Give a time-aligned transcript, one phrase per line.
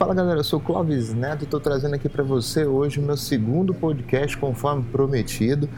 [0.00, 3.18] Fala galera, eu sou Clóvis Neto e estou trazendo aqui para você hoje o meu
[3.18, 5.68] segundo podcast conforme prometido.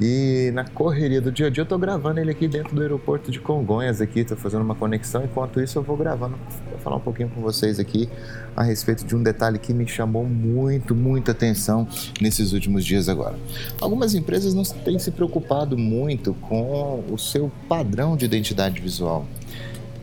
[0.00, 3.30] E na correria do dia a dia eu tô gravando ele aqui dentro do aeroporto
[3.30, 6.38] de Congonhas aqui, tô fazendo uma conexão, enquanto isso eu vou gravando
[6.70, 8.08] para falar um pouquinho com vocês aqui
[8.56, 11.86] a respeito de um detalhe que me chamou muito, muita atenção
[12.18, 13.34] nesses últimos dias agora.
[13.78, 19.26] Algumas empresas não têm se preocupado muito com o seu padrão de identidade visual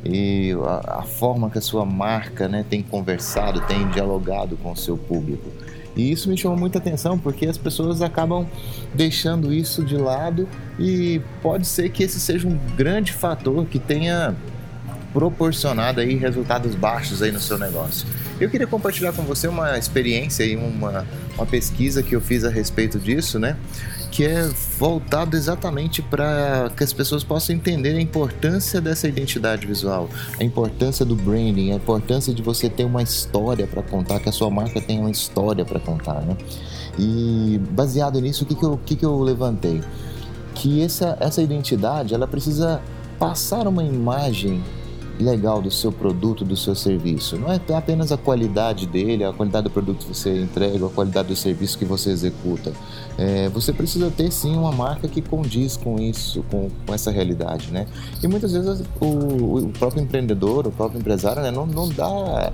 [0.05, 4.75] e a, a, forma que a sua marca né, tem conversado, tem dialogado com o
[4.75, 5.49] seu público.
[5.95, 8.47] E isso me chamou muita atenção porque as pessoas acabam
[8.93, 10.47] deixando isso de lado
[10.79, 14.35] e pode ser que esse seja um grande fator que tenha
[15.13, 18.07] proporcionado aí resultados baixos aí no seu negócio.
[18.41, 22.49] Eu queria compartilhar com você uma experiência e uma, uma pesquisa que eu fiz a
[22.49, 23.55] respeito disso, né?
[24.13, 30.07] Que é voltado exatamente para que as pessoas possam entender a importância dessa identidade visual,
[30.39, 34.31] a importância do branding, a importância de você ter uma história para contar, que a
[34.31, 36.37] sua marca tenha uma história para contar, né?
[36.99, 39.81] E baseado nisso, o que, que, eu, que, que eu levantei?
[40.53, 42.79] Que essa, essa identidade ela precisa
[43.17, 44.61] passar uma imagem
[45.19, 47.37] legal do seu produto, do seu serviço.
[47.37, 51.27] Não é apenas a qualidade dele, a qualidade do produto que você entrega, a qualidade
[51.27, 52.73] do serviço que você executa.
[53.17, 57.71] É, você precisa ter sim uma marca que condiz com isso, com, com essa realidade,
[57.71, 57.85] né?
[58.21, 62.51] E muitas vezes o, o próprio empreendedor, o próprio empresário, né, não, não dá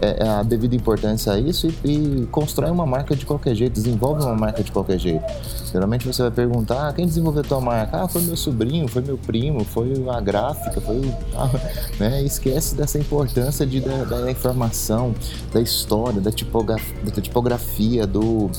[0.00, 3.72] é, é, a devida importância a isso e, e, constrói uma marca de qualquer jeito,
[3.72, 5.24] desenvolve uma marca de qualquer jeito.
[5.72, 8.02] Geralmente você vai perguntar, ah, quem desenvolveu tua marca?
[8.02, 11.14] Ah, foi meu sobrinho, foi meu primo, foi a gráfica, foi o...
[11.98, 12.22] né?
[12.22, 15.14] Esquece dessa importância de, da, da informação,
[15.52, 18.50] da história, da tipografia, da tipografia do,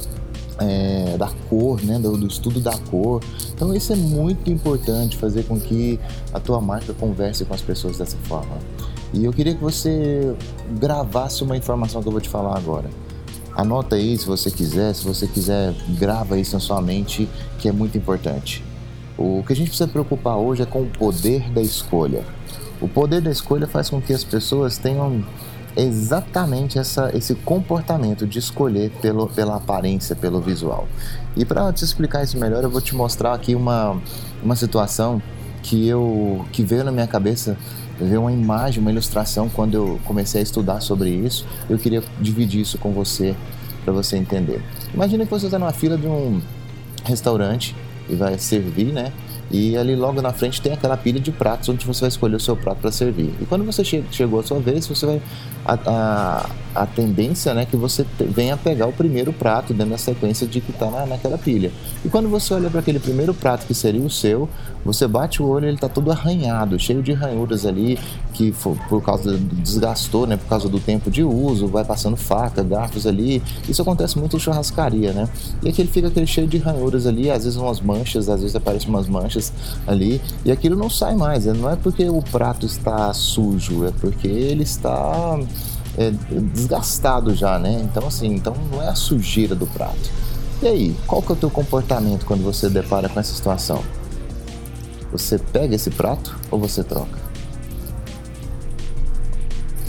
[0.59, 3.21] é, da cor, né, do, do, estudo da cor.
[3.53, 5.99] Então isso é muito importante fazer com que
[6.33, 8.57] a tua marca converse com as pessoas dessa forma.
[9.15, 10.35] E eu queria que você
[10.71, 12.89] gravasse uma informação que eu vou te falar agora.
[13.55, 17.71] Anota aí se você quiser, se você quiser, grava isso na sua mente, que é
[17.71, 18.61] muito importante.
[19.17, 22.25] O que a gente precisa preocupar hoje é com o poder da escolha.
[22.81, 25.23] O poder da escolha faz com que as pessoas tenham
[25.77, 30.89] exatamente essa, esse comportamento de escolher pelo, pela aparência, pelo visual.
[31.37, 33.97] E para te explicar isso melhor, eu vou te mostrar aqui uma,
[34.43, 35.21] uma situação
[35.65, 37.57] que eu que veio na minha cabeça
[37.99, 41.45] ver uma imagem, uma ilustração quando eu comecei a estudar sobre isso.
[41.67, 43.35] Eu queria dividir isso com você
[43.83, 44.61] para você entender.
[44.93, 46.39] Imagina que você está numa fila de um
[47.03, 47.75] restaurante
[48.07, 49.11] e vai servir, né?
[49.51, 52.39] E ali logo na frente tem aquela pilha de pratos onde você vai escolher o
[52.39, 53.33] seu prato para servir.
[53.39, 55.21] E quando você che chegou a sua vez, você vai
[55.65, 56.49] a, a,
[56.83, 60.71] a tendência né, que você venha pegar o primeiro prato dentro da sequência de que
[60.71, 61.71] está na, naquela pilha.
[62.03, 64.49] E quando você olha para aquele primeiro prato que seria o seu,
[64.83, 67.97] você bate o olho, ele está todo arranhado, cheio de ranhuras ali,
[68.33, 72.15] que for, por causa do desgastou, né, por causa do tempo de uso, vai passando
[72.15, 73.41] faca, garfos ali.
[73.67, 75.27] Isso acontece muito em churrascaria, né?
[75.63, 78.89] E aquele fica aquele cheio de ranhuras ali, às vezes umas manchas, às vezes aparecem
[78.89, 79.34] umas manchas
[79.87, 81.45] ali, e aquilo não sai mais.
[81.45, 81.53] Né?
[81.53, 85.39] Não é porque o prato está sujo, é porque ele está
[85.97, 86.11] é,
[86.53, 87.81] desgastado já, né?
[87.83, 90.11] Então assim, então não é a sujeira do prato.
[90.61, 93.83] E aí, qual que é o teu comportamento quando você depara com essa situação?
[95.11, 97.25] Você pega esse prato ou você troca?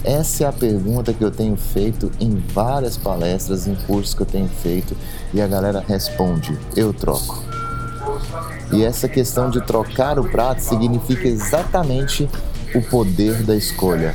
[0.04, 4.26] Essa é a pergunta que eu tenho feito em várias palestras, em cursos que eu
[4.26, 4.96] tenho feito,
[5.34, 7.55] e a galera responde: eu troco.
[8.72, 12.28] E essa questão de trocar o prato significa exatamente
[12.74, 14.14] o poder da escolha.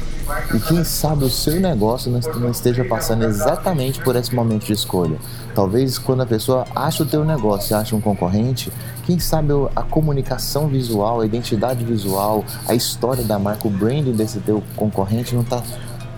[0.53, 5.17] E quem sabe o seu negócio não esteja passando exatamente por esse momento de escolha.
[5.53, 8.71] Talvez quando a pessoa acha o teu negócio acha um concorrente,
[9.03, 14.39] quem sabe a comunicação visual, a identidade visual, a história da marca, o branding desse
[14.39, 15.61] teu concorrente não está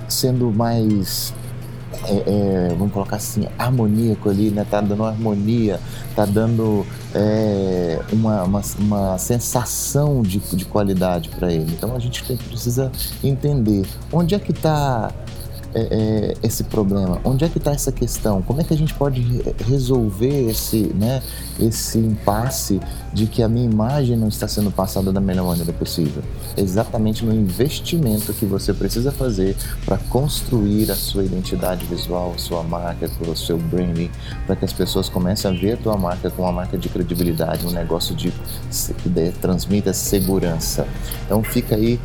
[0.08, 1.34] sendo mais
[2.06, 4.66] é, é, vamos colocar assim, harmoníaco ali, né?
[4.70, 5.80] Tá dando harmonia,
[6.16, 11.72] tá dando é, uma, uma, uma, sensação de, de qualidade para ele.
[11.72, 12.92] Então a gente precisa
[13.24, 15.12] entender onde é que está
[15.74, 17.20] é, é, esse problema?
[17.24, 18.42] Onde é que está essa questão?
[18.42, 21.22] Como é que a gente pode resolver esse, né,
[21.60, 22.80] esse impasse
[23.12, 26.24] de que a minha imagem não está sendo passada da melhor maneira possível?
[26.56, 29.56] Exatamente no investimento que você precisa fazer
[29.86, 34.10] para construir a sua identidade visual, a sua marca, o seu branding,
[34.46, 37.66] para que as pessoas comecem a ver a tua marca como uma marca de credibilidade,
[37.66, 40.88] um negócio de que transmita segurança.
[41.26, 42.00] Então fica aí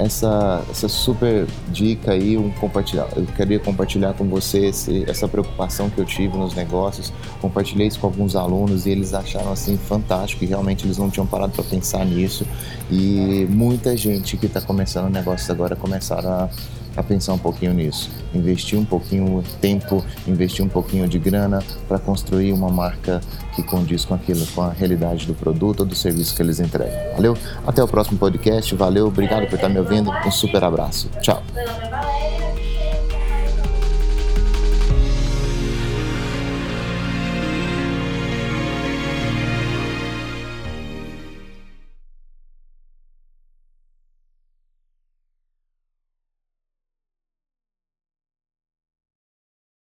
[0.00, 3.08] essa, essa super dica aí, um compartilhar.
[3.14, 7.12] Eu queria compartilhar com você esse, essa preocupação que eu tive nos negócios.
[7.40, 10.42] Compartilhei isso com alguns alunos e eles acharam assim fantástico.
[10.44, 12.46] E realmente eles não tinham parado para pensar nisso.
[12.90, 16.48] E muita gente que está começando negócios agora começaram a
[16.96, 21.62] a pensar um pouquinho nisso, investir um pouquinho de tempo, investir um pouquinho de grana
[21.88, 23.20] para construir uma marca
[23.54, 26.98] que condiz com aquilo, com a realidade do produto ou do serviço que eles entregam.
[27.14, 27.36] Valeu?
[27.66, 28.74] Até o próximo podcast.
[28.74, 30.10] Valeu, obrigado por estar me ouvindo.
[30.26, 31.08] Um super abraço.
[31.20, 31.42] Tchau.